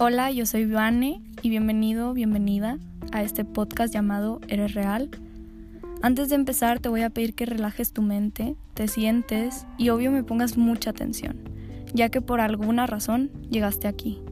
[0.00, 2.78] Hola, yo soy Vane y bienvenido, bienvenida
[3.10, 5.10] a este podcast llamado Eres Real.
[6.02, 10.12] Antes de empezar te voy a pedir que relajes tu mente, te sientes y obvio
[10.12, 11.42] me pongas mucha atención,
[11.94, 14.22] ya que por alguna razón llegaste aquí.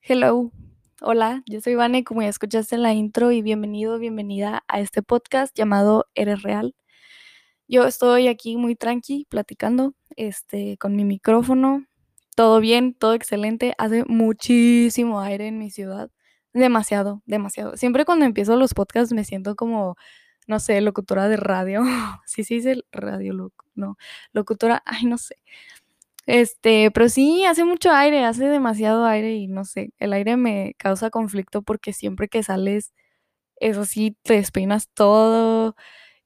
[0.00, 0.50] Hello,
[1.02, 5.02] hola, yo soy Vane, como ya escuchaste en la intro y bienvenido, bienvenida a este
[5.02, 6.74] podcast llamado Eres Real.
[7.70, 11.86] Yo estoy aquí muy tranqui platicando este, con mi micrófono.
[12.34, 13.74] Todo bien, todo excelente.
[13.78, 16.10] Hace muchísimo aire en mi ciudad.
[16.52, 17.76] Demasiado, demasiado.
[17.76, 19.94] Siempre cuando empiezo los podcasts me siento como,
[20.48, 21.82] no sé, locutora de radio.
[22.26, 23.96] sí, sí, dice radio, no,
[24.32, 25.36] locutora, ay, no sé.
[26.26, 30.74] Este, pero sí, hace mucho aire, hace demasiado aire y no sé, el aire me
[30.78, 32.92] causa conflicto porque siempre que sales,
[33.56, 35.76] eso sí, te despeinas todo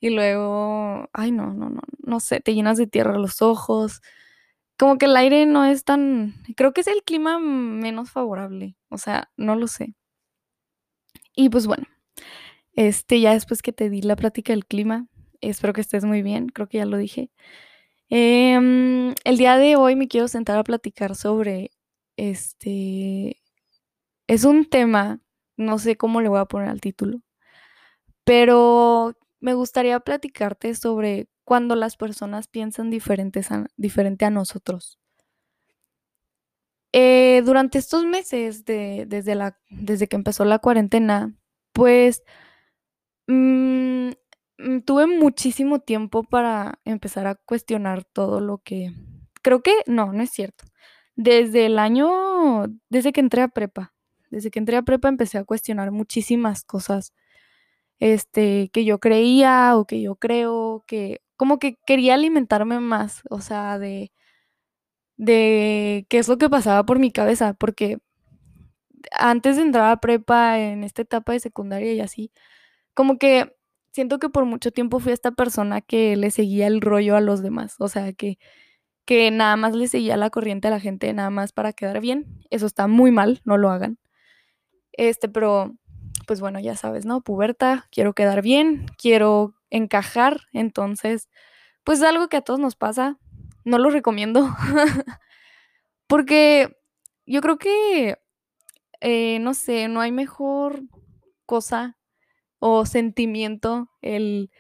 [0.05, 4.03] y luego, ay, no, no, no, no sé, te llenas de tierra los ojos.
[4.79, 8.99] Como que el aire no es tan, creo que es el clima menos favorable, o
[8.99, 9.95] sea, no lo sé.
[11.35, 11.87] Y pues bueno,
[12.75, 15.09] este, ya después que te di la plática del clima,
[15.41, 17.31] espero que estés muy bien, creo que ya lo dije.
[18.11, 21.73] Em, el día de hoy me quiero sentar a platicar sobre,
[22.17, 23.41] este,
[24.29, 25.21] es un tema,
[25.57, 27.21] no sé cómo le voy a poner al título,
[28.25, 34.99] pero me gustaría platicarte sobre cuando las personas piensan diferentes diferente a nosotros.
[36.93, 41.35] Eh, durante estos meses, desde, la, desde que empezó la cuarentena,
[41.73, 42.23] pues
[43.27, 44.11] mm,
[44.59, 48.93] mm, tuve muchísimo tiempo para empezar a cuestionar todo lo que...
[49.43, 50.65] Creo que no, no es cierto.
[51.17, 53.93] Desde el año, desde que entré a prepa,
[54.31, 57.13] desde que entré a prepa empecé a cuestionar muchísimas cosas
[58.05, 63.41] este, que yo creía o que yo creo, que como que quería alimentarme más, o
[63.41, 64.13] sea, de,
[65.17, 67.99] de qué es lo que pasaba por mi cabeza, porque
[69.13, 72.31] antes de entrar a prepa en esta etapa de secundaria y así,
[72.95, 73.55] como que
[73.93, 77.43] siento que por mucho tiempo fui esta persona que le seguía el rollo a los
[77.43, 78.39] demás, o sea, que,
[79.07, 82.27] que nada más le seguía la corriente a la gente, nada más para quedar bien.
[82.51, 83.99] Eso está muy mal, no lo hagan.
[84.93, 85.75] Este, pero
[86.27, 87.21] pues bueno, ya sabes, ¿no?
[87.23, 91.29] Puberta, quiero quedar bien, quiero encajar, entonces,
[91.85, 93.19] pues es algo que a todos nos pasa,
[93.65, 94.49] no lo recomiendo,
[96.07, 96.77] porque
[97.27, 98.19] yo creo que,
[99.01, 100.83] eh, no sé, no hay mejor
[101.47, 101.99] cosa
[102.61, 104.51] o sentimiento el,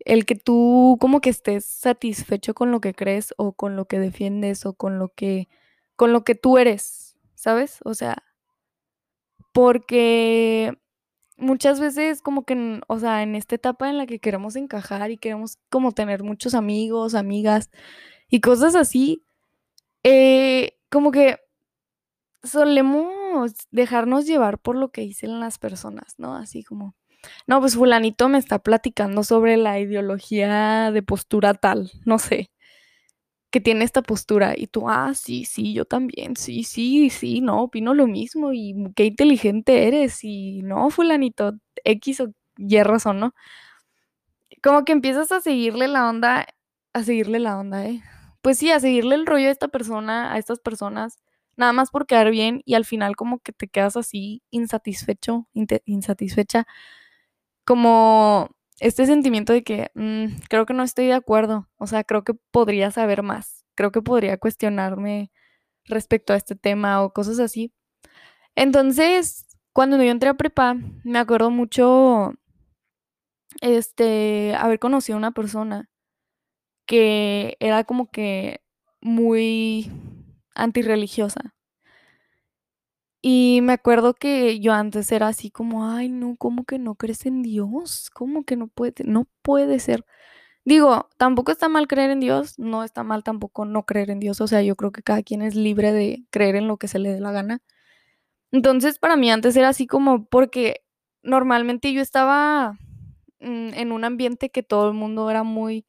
[0.00, 3.98] el que tú como que estés satisfecho con lo que crees o con lo que
[3.98, 5.48] defiendes o con lo que,
[5.96, 7.80] con lo que tú eres, ¿sabes?
[7.84, 8.24] O sea,
[9.52, 10.76] porque
[11.36, 15.18] muchas veces como que, o sea, en esta etapa en la que queremos encajar y
[15.18, 17.70] queremos como tener muchos amigos, amigas
[18.28, 19.24] y cosas así,
[20.04, 21.38] eh, como que
[22.42, 26.36] solemos dejarnos llevar por lo que dicen las personas, ¿no?
[26.36, 26.94] Así como,
[27.46, 32.50] no, pues fulanito me está platicando sobre la ideología de postura tal, no sé
[33.54, 37.62] que tiene esta postura y tú, ah, sí, sí, yo también, sí, sí, sí, no,
[37.62, 41.52] opino lo mismo y qué inteligente eres y no, fulanito,
[41.84, 43.32] X o Y razón, ¿no?
[44.60, 46.46] Como que empiezas a seguirle la onda,
[46.94, 48.02] a seguirle la onda, ¿eh?
[48.42, 51.16] Pues sí, a seguirle el rollo a esta persona, a estas personas,
[51.56, 55.46] nada más por quedar bien y al final como que te quedas así insatisfecho,
[55.84, 56.66] insatisfecha,
[57.64, 62.24] como este sentimiento de que mm, creo que no estoy de acuerdo, o sea, creo
[62.24, 65.30] que podría saber más, creo que podría cuestionarme
[65.86, 67.72] respecto a este tema o cosas así.
[68.56, 72.34] Entonces, cuando yo entré a prepa, me acuerdo mucho,
[73.60, 75.90] este, haber conocido a una persona
[76.86, 78.60] que era como que
[79.00, 79.90] muy
[80.54, 81.54] antirreligiosa.
[83.26, 87.24] Y me acuerdo que yo antes era así como, ay, no, ¿cómo que no crees
[87.24, 88.10] en Dios?
[88.12, 90.04] ¿Cómo que no puede, no puede ser?
[90.64, 94.40] Digo, tampoco está mal creer en Dios, no está mal tampoco no creer en Dios,
[94.42, 96.98] o sea, yo creo que cada quien es libre de creer en lo que se
[96.98, 97.62] le dé la gana.
[98.52, 100.82] Entonces, para mí antes era así como porque
[101.22, 102.74] normalmente yo estaba
[103.40, 105.86] mm, en un ambiente que todo el mundo era muy,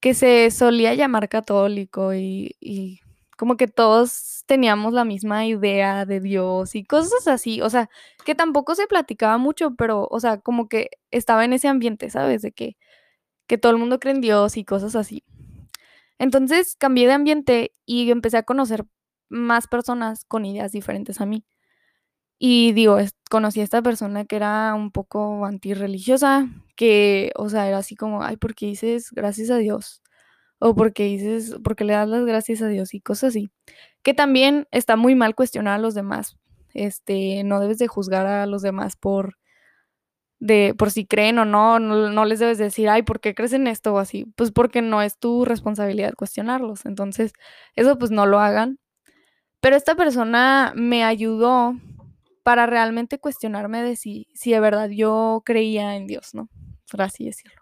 [0.00, 3.01] que se solía llamar católico y, y
[3.42, 7.90] como que todos teníamos la misma idea de Dios y cosas así, o sea,
[8.24, 12.42] que tampoco se platicaba mucho, pero, o sea, como que estaba en ese ambiente, ¿sabes?
[12.42, 12.76] De que,
[13.48, 15.24] que todo el mundo cree en Dios y cosas así.
[16.20, 18.86] Entonces cambié de ambiente y empecé a conocer
[19.28, 21.44] más personas con ideas diferentes a mí.
[22.38, 22.98] Y digo,
[23.28, 28.22] conocí a esta persona que era un poco antirreligiosa, que, o sea, era así como,
[28.22, 30.00] ay, ¿por qué dices gracias a Dios?
[30.64, 33.50] O porque dices, porque le das las gracias a Dios y cosas así.
[34.04, 36.36] Que también está muy mal cuestionar a los demás.
[36.72, 39.38] Este, no debes de juzgar a los demás por
[40.38, 43.66] de por si creen o no, no, les debes decir, ay, ¿por qué crees en
[43.66, 44.26] esto o así?
[44.36, 46.86] Pues porque no es tu responsabilidad cuestionarlos.
[46.86, 47.32] Entonces,
[47.74, 48.78] eso pues no lo hagan.
[49.60, 51.74] Pero esta persona me ayudó
[52.44, 56.48] para realmente cuestionarme de si, si de verdad yo creía en Dios, ¿no?
[56.90, 57.61] Por así decirlo.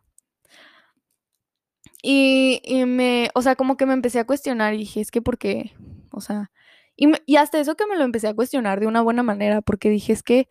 [2.02, 5.72] Y, me, o sea, como que me empecé a cuestionar y dije, es que porque,
[6.12, 6.50] o sea,
[6.96, 9.90] y, y hasta eso que me lo empecé a cuestionar de una buena manera, porque
[9.90, 10.48] dije, es que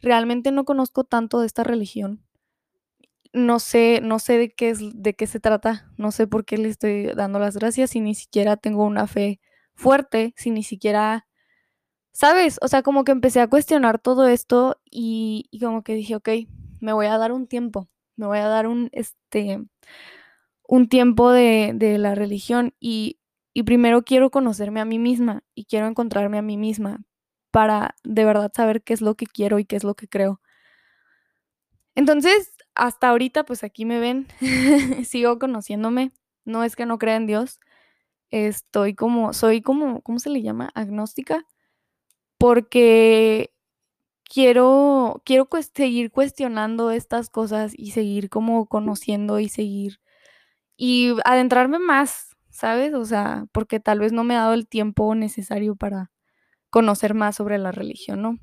[0.00, 2.24] realmente no conozco tanto de esta religión.
[3.32, 6.58] No sé, no sé de qué es, de qué se trata, no sé por qué
[6.58, 9.40] le estoy dando las gracias y ni siquiera tengo una fe
[9.74, 11.26] fuerte, si ni siquiera,
[12.12, 12.58] ¿sabes?
[12.62, 16.28] O sea, como que empecé a cuestionar todo esto y, y como que dije, ok,
[16.80, 19.60] me voy a dar un tiempo, me voy a dar un, este,
[20.72, 23.18] un tiempo de, de la religión y,
[23.52, 27.04] y primero quiero conocerme a mí misma y quiero encontrarme a mí misma
[27.50, 30.40] para de verdad saber qué es lo que quiero y qué es lo que creo.
[31.94, 34.26] Entonces, hasta ahorita, pues aquí me ven,
[35.04, 36.12] sigo conociéndome,
[36.46, 37.60] no es que no crea en Dios,
[38.30, 40.70] estoy como, soy como, ¿cómo se le llama?
[40.74, 41.44] Agnóstica,
[42.38, 43.52] porque
[44.24, 50.00] quiero, quiero seguir cuestionando estas cosas y seguir como conociendo y seguir
[50.84, 52.92] y adentrarme más, ¿sabes?
[52.94, 56.10] O sea, porque tal vez no me ha dado el tiempo necesario para
[56.70, 58.38] conocer más sobre la religión, ¿no?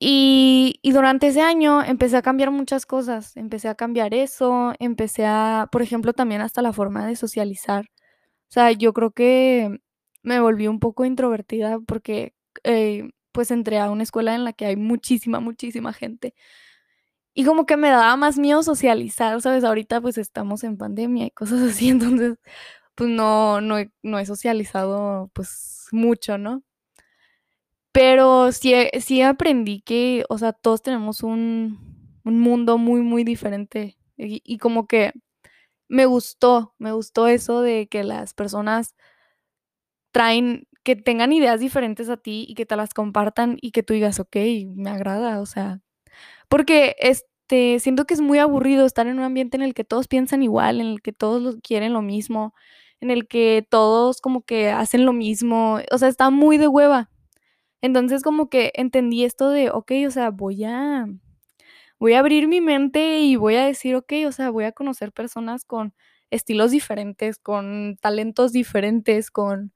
[0.00, 5.24] Y, y, durante ese año empecé a cambiar muchas cosas, empecé a cambiar eso, empecé
[5.24, 7.84] a, por ejemplo, también hasta la forma de socializar.
[8.50, 9.78] O sea, yo creo que
[10.24, 12.34] me volví un poco introvertida porque
[12.64, 16.34] eh, pues entré a una escuela en la que hay muchísima, muchísima gente.
[17.34, 19.64] Y como que me daba más miedo socializar, ¿sabes?
[19.64, 22.38] Ahorita pues estamos en pandemia y cosas así, entonces
[22.94, 26.62] pues no, no, he, no he socializado pues mucho, ¿no?
[27.92, 33.98] Pero sí, sí aprendí que, o sea, todos tenemos un, un mundo muy, muy diferente.
[34.16, 35.12] Y, y, como que
[35.88, 38.94] me gustó, me gustó eso de que las personas
[40.12, 43.94] traen, que tengan ideas diferentes a ti y que te las compartan y que tú
[43.94, 44.36] digas, ok,
[44.74, 45.80] me agrada, o sea,
[46.52, 50.06] porque este, siento que es muy aburrido estar en un ambiente en el que todos
[50.06, 52.52] piensan igual, en el que todos quieren lo mismo,
[53.00, 57.08] en el que todos como que hacen lo mismo, o sea, está muy de hueva.
[57.80, 61.06] Entonces como que entendí esto de, ok, o sea, voy a,
[61.98, 65.10] voy a abrir mi mente y voy a decir, ok, o sea, voy a conocer
[65.10, 65.94] personas con
[66.30, 69.72] estilos diferentes, con talentos diferentes, con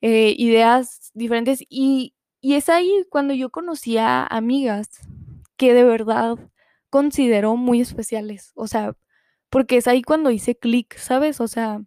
[0.00, 1.62] eh, ideas diferentes.
[1.68, 4.88] Y, y es ahí cuando yo conocí a amigas
[5.56, 6.38] que de verdad
[6.90, 8.96] considero muy especiales, o sea,
[9.50, 11.40] porque es ahí cuando hice clic, ¿sabes?
[11.40, 11.80] O sea,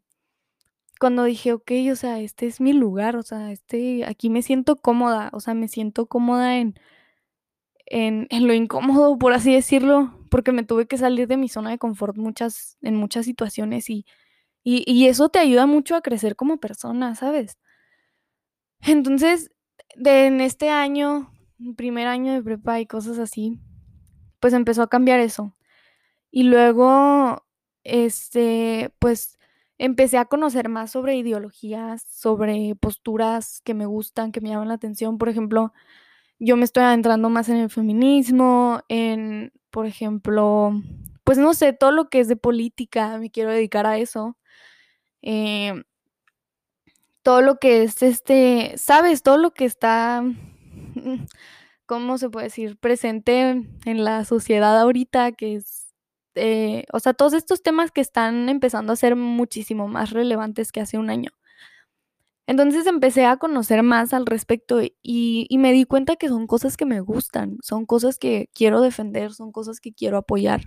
[1.00, 4.76] cuando dije, ok, o sea, este es mi lugar, o sea, este, aquí me siento
[4.78, 6.76] cómoda, o sea, me siento cómoda en,
[7.86, 11.72] en, en lo incómodo, por así decirlo, porque me tuve que salir de mi zona
[11.72, 14.06] de confort muchas, en muchas situaciones y,
[14.64, 17.58] y, y eso te ayuda mucho a crecer como persona, ¿sabes?
[18.82, 19.52] Entonces,
[19.96, 21.32] de, en este año,
[21.76, 23.60] primer año de prepa y cosas así,
[24.40, 25.56] pues empezó a cambiar eso.
[26.32, 27.46] Y luego,
[27.84, 29.40] este, pues
[29.78, 34.76] empecé a conocer más sobre ideologías, sobre posturas que me gustan, que me llaman la
[34.76, 35.18] atención.
[35.18, 35.74] Por ejemplo,
[36.40, 40.74] yo me estoy adentrando más en el feminismo, en, por ejemplo,
[41.24, 44.38] pues no sé, todo lo que es de política, me quiero dedicar a eso.
[45.22, 45.84] Eh,
[47.24, 50.24] todo lo que es este, sabes, todo lo que está,
[51.86, 52.78] ¿cómo se puede decir?
[52.78, 53.50] Presente
[53.86, 55.90] en la sociedad ahorita, que es
[56.36, 60.82] eh, o sea, todos estos temas que están empezando a ser muchísimo más relevantes que
[60.82, 61.32] hace un año.
[62.48, 66.78] Entonces empecé a conocer más al respecto y, y, me di cuenta que son cosas
[66.78, 70.62] que me gustan, son cosas que quiero defender, son cosas que quiero apoyar,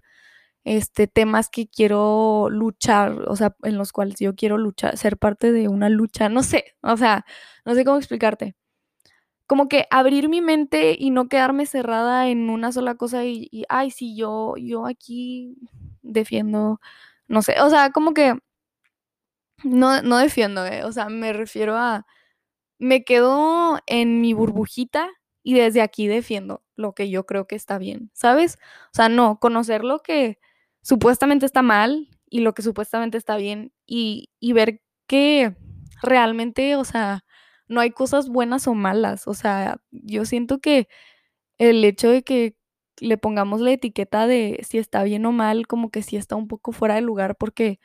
[0.65, 5.53] este, temas que quiero luchar, o sea, en los cuales yo quiero luchar, ser parte
[5.53, 7.25] de una lucha, no sé, o sea,
[7.65, 8.57] no sé cómo explicarte
[9.47, 13.91] como que abrir mi mente y no quedarme cerrada en una sola cosa y, ay,
[13.91, 15.57] sí, yo, yo aquí
[16.03, 16.81] defiendo,
[17.29, 18.35] no sé, o sea, como que
[19.65, 22.07] no, no defiendo, eh, o sea, me refiero a,
[22.79, 25.11] me quedo en mi burbujita
[25.43, 28.59] y desde aquí defiendo lo que yo creo que está bien, ¿sabes?
[28.93, 30.39] O sea, no, conocer lo que
[30.83, 35.57] supuestamente está mal y lo que supuestamente está bien y, y ver que
[36.03, 37.25] realmente, o sea,
[37.73, 39.29] no hay cosas buenas o malas.
[39.29, 40.88] O sea, yo siento que
[41.59, 42.57] el hecho de que
[43.00, 46.49] le pongamos la etiqueta de si está bien o mal, como que sí está un
[46.49, 47.81] poco fuera de lugar porque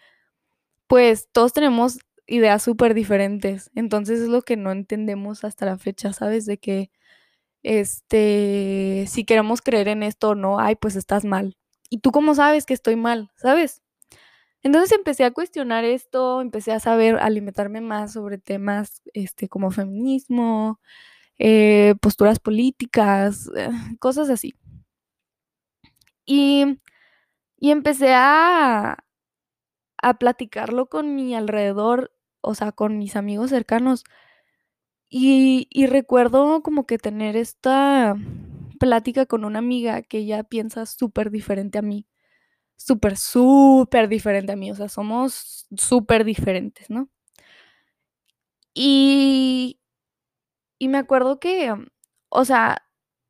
[0.87, 3.71] pues todos tenemos ideas súper diferentes.
[3.75, 6.45] Entonces es lo que no entendemos hasta la fecha, ¿sabes?
[6.45, 6.91] De que,
[7.63, 11.57] este, si queremos creer en esto o no, ay, pues estás mal.
[11.89, 13.31] ¿Y tú cómo sabes que estoy mal?
[13.37, 13.81] ¿Sabes?
[14.63, 20.79] Entonces empecé a cuestionar esto, empecé a saber, alimentarme más sobre temas este, como feminismo,
[21.39, 24.55] eh, posturas políticas, eh, cosas así.
[26.25, 26.79] Y,
[27.59, 28.99] y empecé a,
[30.01, 32.11] a platicarlo con mi alrededor,
[32.41, 34.03] o sea, con mis amigos cercanos.
[35.09, 38.15] Y, y recuerdo como que tener esta
[38.79, 42.05] plática con una amiga que ella piensa súper diferente a mí.
[42.77, 44.71] Súper, súper diferente a mí.
[44.71, 47.09] O sea, somos súper diferentes, ¿no?
[48.73, 49.79] Y,
[50.79, 51.73] y me acuerdo que,
[52.29, 52.83] o sea,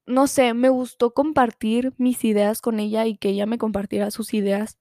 [0.05, 4.33] no sé, me gustó compartir mis ideas con ella y que ella me compartiera sus
[4.33, 4.77] ideas,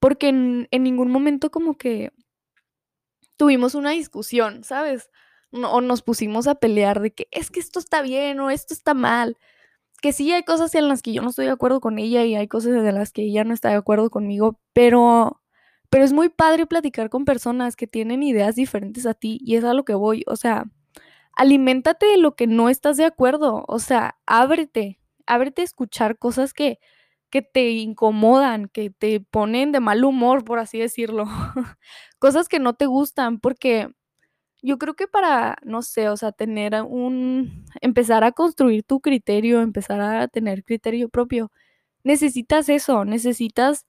[0.00, 2.12] porque en, en ningún momento como que
[3.36, 5.10] tuvimos una discusión, ¿sabes?
[5.50, 8.72] No, o nos pusimos a pelear de que es que esto está bien o esto
[8.74, 9.36] está mal.
[10.02, 12.34] Que sí hay cosas en las que yo no estoy de acuerdo con ella y
[12.34, 15.40] hay cosas de las que ella no está de acuerdo conmigo, pero
[15.90, 19.64] pero es muy padre platicar con personas que tienen ideas diferentes a ti y es
[19.64, 20.64] a lo que voy, o sea,
[21.36, 26.54] aliméntate de lo que no estás de acuerdo, o sea, ábrete, ábrete a escuchar cosas
[26.54, 26.78] que
[27.30, 31.24] que te incomodan, que te ponen de mal humor, por así decirlo.
[32.18, 33.88] cosas que no te gustan, porque
[34.62, 39.60] yo creo que para, no sé, o sea, tener un, empezar a construir tu criterio,
[39.60, 41.50] empezar a tener criterio propio,
[42.04, 43.86] necesitas eso, necesitas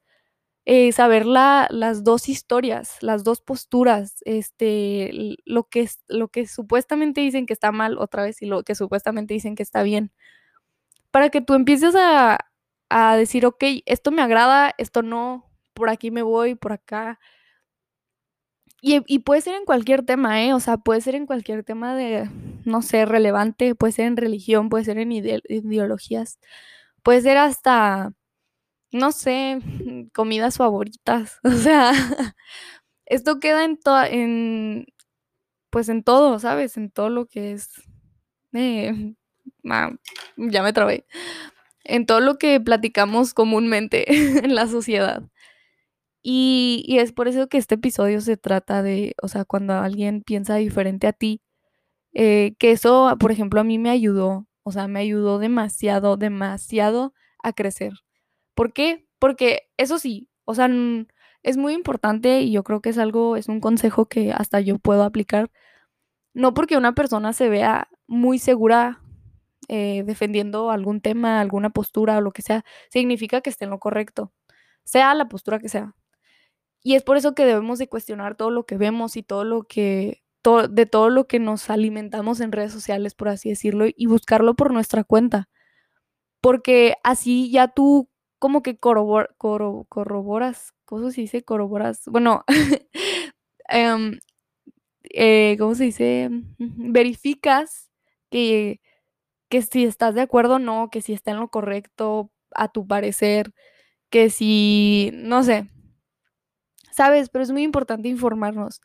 [0.66, 5.12] eh, saber la, las dos historias, las dos posturas, este,
[5.46, 9.34] lo que, lo que supuestamente dicen que está mal otra vez y lo que supuestamente
[9.34, 10.12] dicen que está bien,
[11.12, 12.40] para que tú empieces a,
[12.90, 17.20] a decir, ok, esto me agrada, esto no, por aquí me voy, por acá.
[18.86, 20.54] Y, puede ser en cualquier tema, ¿eh?
[20.54, 22.30] O sea, puede ser en cualquier tema de,
[22.66, 26.38] no sé, relevante, puede ser en religión, puede ser en ide ideologías,
[27.02, 28.12] puede ser hasta,
[28.92, 29.60] no sé,
[30.14, 31.40] comidas favoritas.
[31.46, 31.94] O sea,
[33.06, 33.80] esto queda en,
[34.12, 34.88] en,
[35.70, 36.76] pues en todo, ¿sabes?
[36.76, 37.70] En todo lo que es...
[38.52, 39.16] Eh,
[39.70, 39.92] ah,
[40.36, 41.06] ya me trabé
[41.86, 44.06] en todo lo que platicamos comúnmente
[44.44, 45.24] en la sociedad.
[46.24, 50.56] Y, es por eso que este episodio se trata de, o sea, cuando alguien piensa
[50.56, 51.42] diferente a ti,
[52.14, 57.14] eh, que eso, por ejemplo, a mí me ayudó, o sea, me ayudó demasiado, demasiado
[57.44, 57.94] a crecer.
[58.56, 59.08] ¿Por qué?
[59.20, 60.70] Porque eso sí, o sea,
[61.44, 64.80] es muy importante y yo creo que es algo, es un consejo que hasta yo
[64.80, 65.52] puedo aplicar.
[66.34, 69.02] No porque una persona se vea muy segura
[69.70, 73.80] eh, defendiendo algún tema, alguna postura o lo que sea, significa que esté en lo
[73.80, 74.34] correcto,
[74.84, 75.96] sea la postura que sea.
[76.84, 79.64] Y es por eso que debemos de cuestionar todo lo que vemos y todo lo
[79.64, 80.24] que,
[80.70, 84.72] de todo lo que nos alimentamos en redes sociales, por así decirlo, y buscarlo por
[84.74, 85.50] nuestra cuenta.
[86.42, 88.10] Porque así ya tú
[88.40, 91.44] como que corroboras, ¿cómo se dice?
[91.44, 92.44] Corroboras, bueno,
[95.04, 96.30] eh, ¿cómo se dice?
[96.60, 97.90] Verificas
[98.30, 98.82] que
[99.54, 102.88] que si estás de acuerdo o no, que si está en lo correcto a tu
[102.88, 103.54] parecer,
[104.10, 105.70] que si, no sé,
[106.94, 108.82] sabes, pero es muy importante informarnos.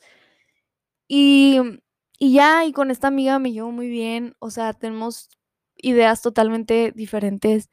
[1.08, 1.58] Y,
[2.18, 5.30] y ya, y con esta amiga me llevo muy bien, o sea, tenemos
[5.76, 7.70] ideas totalmente diferentes.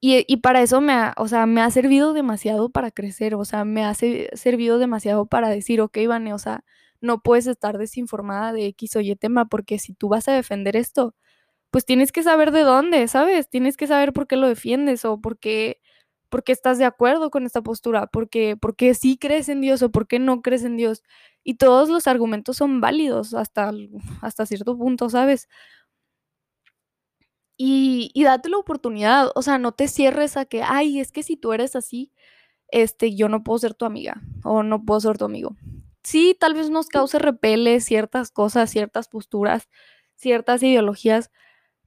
[0.00, 3.44] Y, y, para eso me ha, o sea, me ha servido demasiado para crecer, o
[3.44, 6.64] sea, me ha servido demasiado para decir, ok, Vane, o sea,
[7.00, 10.76] no puedes estar desinformada de X o Y tema, porque si tú vas a defender
[10.76, 11.14] esto,
[11.70, 13.48] pues tienes que saber de dónde, ¿sabes?
[13.50, 15.80] Tienes que saber por qué lo defiendes o por qué,
[16.32, 19.90] por qué estás de acuerdo con esta postura, porque, porque sí crees en Dios o
[19.92, 21.02] por qué no crees en Dios.
[21.44, 23.70] Y todos los argumentos son válidos hasta,
[24.22, 25.48] hasta cierto punto, ¿sabes?
[27.58, 31.22] Y, y date la oportunidad, o sea, no te cierres a que, ay, es que
[31.22, 32.10] si tú eres así,
[32.68, 35.54] este, yo no puedo ser tu amiga o no puedo ser tu amigo.
[36.02, 39.68] Sí, tal vez nos cause repele ciertas cosas, ciertas posturas,
[40.16, 41.30] ciertas ideologías,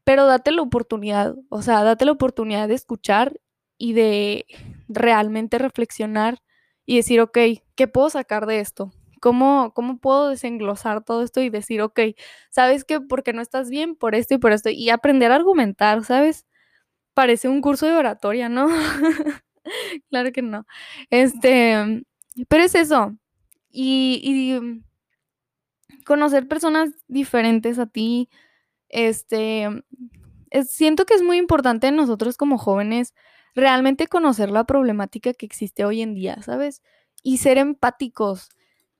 [0.04, 3.42] pero date la oportunidad, o sea, date la oportunidad de escuchar
[3.77, 4.46] y de
[4.88, 6.41] realmente reflexionar
[6.86, 7.38] y decir, ok,
[7.75, 8.91] ¿qué puedo sacar de esto?
[9.22, 12.00] ¿Cómo, ¿Cómo puedo desenglosar todo esto y decir, ok,
[12.50, 13.01] ¿sabes qué?
[13.01, 14.70] Porque no estás bien por esto y por esto.
[14.70, 16.46] Y aprender a argumentar, ¿sabes?
[17.13, 18.67] Parece un curso de oratoria, ¿no?
[20.10, 20.65] claro que no.
[21.10, 22.03] Este,
[22.48, 23.15] pero es eso.
[23.72, 24.82] Y,
[26.05, 28.29] conocer personas diferentes a ti,
[28.89, 29.67] este,
[30.67, 33.15] siento que es muy importante nosotros como jóvenes
[33.56, 36.82] realmente conocer la problemática que existe hoy en día, ¿sabes?
[37.24, 38.50] Y ser empáticos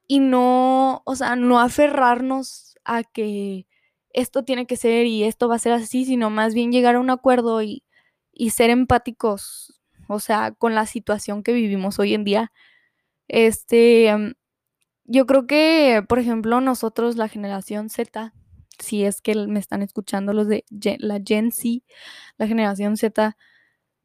[0.08, 3.68] y no, o sea, no aferrarnos a que
[4.14, 7.00] esto tiene que ser y esto va a ser así, sino más bien llegar a
[7.00, 7.84] un acuerdo y,
[8.32, 12.52] y ser empáticos, o sea, con la situación que vivimos hoy en día.
[13.28, 14.34] Este, mm,
[15.06, 18.34] yo creo que, por ejemplo, nosotros, la generación Z,
[18.80, 20.66] si es que me están escuchando los de
[21.00, 21.84] la Gen Z,
[22.38, 23.38] la generación Z,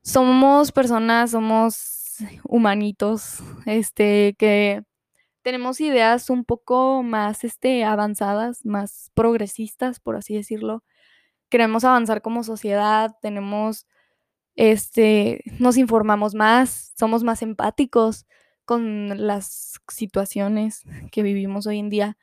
[0.02, 4.82] somos personas, somos humanitos, este, que
[5.42, 10.84] tenemos ideas un poco más este, avanzadas, más progresistas, por así decirlo.
[11.50, 13.86] Queremos avanzar como sociedad, tenemos,
[14.56, 18.26] este, nos informamos más, somos más empáticos
[18.64, 22.18] con las situaciones que vivimos hoy en día.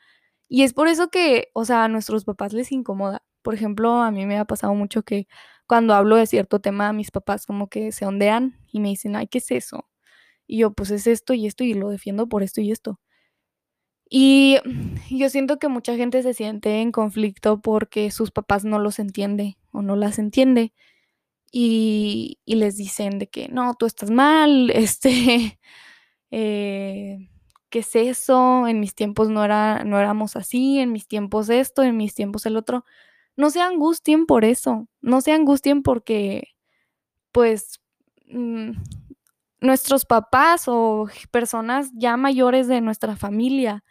[0.48, 3.24] Y es por eso que, o sea, a nuestros papás les incomoda.
[3.42, 5.28] Por ejemplo, a mí me ha pasado mucho que
[5.68, 9.28] cuando hablo de cierto tema, mis papás como que se ondean y me dicen, ay,
[9.28, 9.88] ¿qué es eso?
[10.48, 13.00] Y yo, pues es esto y esto y lo defiendo por esto y esto.
[14.10, 14.58] Y
[15.12, 19.58] yo siento que mucha gente se siente en conflicto porque sus papás no los entiende
[19.72, 20.74] o no las entiende.
[21.52, 25.60] Y, les dicen de que no, tú estás mal, este,
[26.32, 27.30] eh,
[27.70, 28.68] ¿qué es eso?
[28.68, 32.46] En mis tiempos no, era, no éramos así, en mis tiempos esto, en mis tiempos
[32.46, 32.86] el otro.
[33.38, 36.56] No se angustien por eso, no se angustien porque,
[37.32, 37.82] pues,
[38.28, 38.72] mm,
[39.62, 43.84] nuestros papás o personas ya mayores de nuestra familia,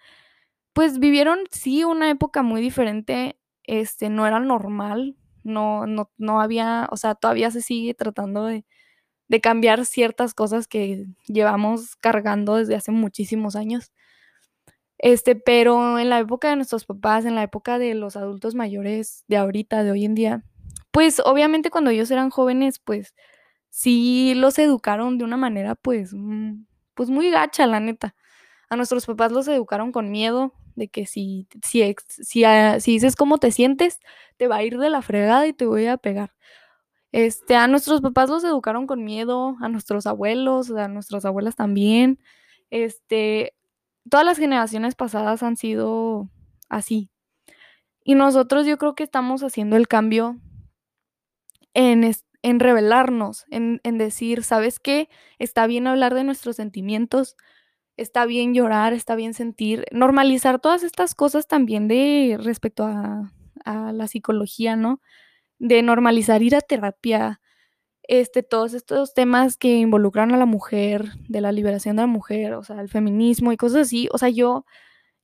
[0.74, 6.88] pues vivieron, sí, una época muy diferente, este, no era normal, no, no, no había,
[6.92, 8.66] o sea, todavía se sigue tratando de,
[9.28, 13.92] de cambiar ciertas cosas que llevamos cargando desde hace muchísimos años.
[14.98, 19.24] Este, pero en la época de nuestros papás, en la época de los adultos mayores
[19.28, 20.44] de ahorita, de hoy en día,
[20.90, 23.14] pues obviamente cuando ellos eran jóvenes, pues
[23.70, 28.14] sí los educaron de una manera pues, mm, pues muy gacha, la neta.
[28.70, 33.16] A nuestros papás los educaron con miedo de que si, si, si, ah, si dices
[33.16, 34.00] cómo te sientes,
[34.38, 36.32] te va a ir de la fregada y te voy a pegar.
[37.12, 42.20] Este, a nuestros papás los educaron con miedo, a nuestros abuelos, a nuestras abuelas también.
[42.70, 43.55] Este,
[44.10, 46.30] todas las generaciones pasadas han sido
[46.68, 47.10] así.
[48.04, 50.36] Y nosotros yo creo que estamos haciendo el cambio
[51.74, 52.10] en,
[52.42, 55.08] en revelarnos, en, en decir, ¿sabes qué?
[55.38, 57.36] Está bien hablar de nuestros sentimientos,
[57.96, 63.32] está bien llorar, está bien sentir, normalizar todas estas cosas también de respecto a,
[63.64, 65.00] a la psicología, ¿no?
[65.58, 67.40] De normalizar ir a terapia,
[68.08, 72.54] este, todos estos temas que involucran a la mujer, de la liberación de la mujer,
[72.54, 74.08] o sea, el feminismo y cosas así.
[74.12, 74.64] O sea, yo,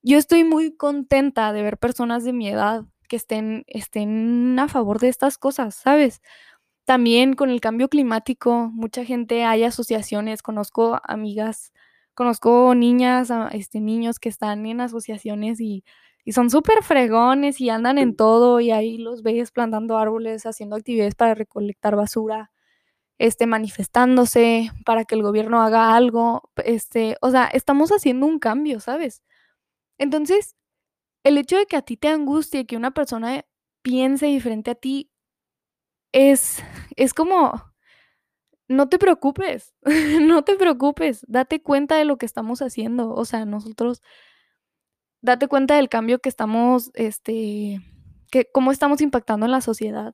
[0.02, 4.98] yo estoy muy contenta de ver personas de mi edad que estén, estén a favor
[5.00, 6.22] de estas cosas, ¿sabes?
[6.84, 11.72] También con el cambio climático, mucha gente, hay asociaciones, conozco amigas,
[12.14, 15.84] conozco niñas, este, niños que están en asociaciones y,
[16.24, 20.76] y son súper fregones y andan en todo y ahí los ves plantando árboles, haciendo
[20.76, 22.50] actividades para recolectar basura
[23.22, 28.80] este, manifestándose para que el gobierno haga algo, este, o sea, estamos haciendo un cambio,
[28.80, 29.22] ¿sabes?
[29.96, 30.56] Entonces,
[31.22, 33.44] el hecho de que a ti te angustie que una persona
[33.82, 35.12] piense diferente a ti
[36.10, 36.64] es,
[36.96, 37.62] es como,
[38.66, 39.72] no te preocupes,
[40.20, 44.02] no te preocupes, date cuenta de lo que estamos haciendo, o sea, nosotros,
[45.20, 47.78] date cuenta del cambio que estamos, este,
[48.32, 50.12] que cómo estamos impactando en la sociedad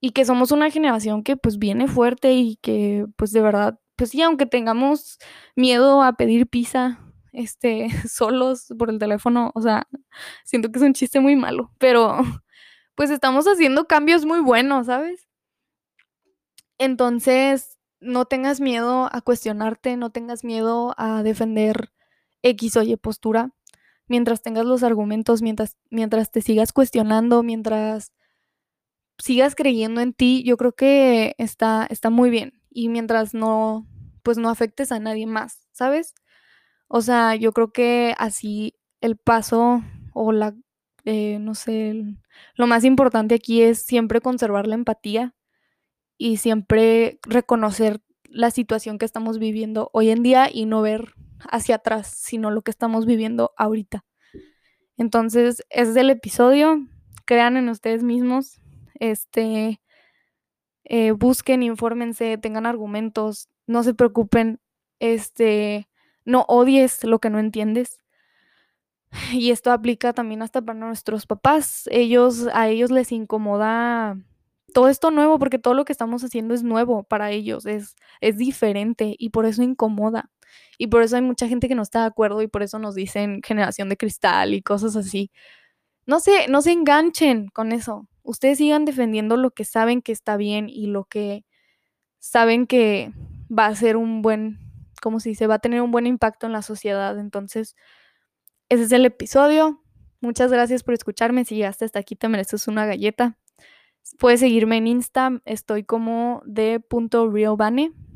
[0.00, 4.10] y que somos una generación que pues viene fuerte y que pues de verdad, pues
[4.10, 5.18] sí, aunque tengamos
[5.56, 6.98] miedo a pedir pizza,
[7.32, 9.86] este, solos por el teléfono, o sea,
[10.44, 12.18] siento que es un chiste muy malo, pero
[12.94, 15.28] pues estamos haciendo cambios muy buenos, ¿sabes?
[16.78, 21.92] Entonces, no tengas miedo a cuestionarte, no tengas miedo a defender
[22.42, 23.50] X o Y postura,
[24.08, 28.12] mientras tengas los argumentos, mientras, mientras te sigas cuestionando, mientras
[29.20, 32.60] sigas creyendo en ti, yo creo que está, está muy bien.
[32.70, 33.86] Y mientras no,
[34.22, 36.14] pues no afectes a nadie más, ¿sabes?
[36.88, 40.54] O sea, yo creo que así el paso o la,
[41.04, 42.04] eh, no sé,
[42.54, 45.34] lo más importante aquí es siempre conservar la empatía
[46.18, 51.14] y siempre reconocer la situación que estamos viviendo hoy en día y no ver
[51.50, 54.04] hacia atrás, sino lo que estamos viviendo ahorita.
[54.96, 56.86] Entonces, ese es el episodio.
[57.24, 58.60] Crean en ustedes mismos,
[59.00, 59.80] este,
[60.84, 64.60] eh, busquen, infórmense, tengan argumentos, no se preocupen,
[65.00, 65.88] este,
[66.24, 67.98] no odies lo que no entiendes.
[69.32, 71.88] Y esto aplica también hasta para nuestros papás.
[71.90, 74.16] Ellos, a ellos les incomoda
[74.74, 78.36] todo esto nuevo, porque todo lo que estamos haciendo es nuevo para ellos, es, es
[78.38, 80.30] diferente y por eso incomoda.
[80.78, 82.94] Y por eso hay mucha gente que no está de acuerdo y por eso nos
[82.94, 85.30] dicen generación de cristal y cosas así.
[86.06, 88.08] No se, no se enganchen con eso.
[88.22, 91.44] Ustedes sigan defendiendo lo que saben que está bien y lo que
[92.18, 93.12] saben que
[93.50, 94.58] va a ser un buen,
[95.02, 97.18] como se dice, va a tener un buen impacto en la sociedad.
[97.18, 97.74] Entonces,
[98.68, 99.82] ese es el episodio.
[100.20, 101.44] Muchas gracias por escucharme.
[101.44, 103.38] Si llegaste hasta aquí, te mereces una galleta.
[104.18, 106.82] Puedes seguirme en Insta, estoy como de.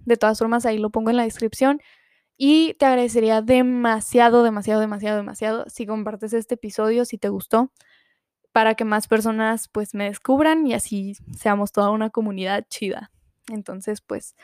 [0.06, 1.80] De todas formas, ahí lo pongo en la descripción.
[2.36, 7.70] Y te agradecería demasiado, demasiado, demasiado, demasiado si compartes este episodio, si te gustó,
[8.54, 13.10] para que más personas pues me descubran y así seamos toda una comunidad chida.
[13.48, 14.36] Entonces, pues,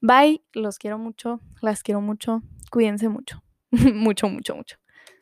[0.00, 4.78] bye, los quiero mucho, las quiero mucho, cuídense mucho, mucho, mucho, mucho.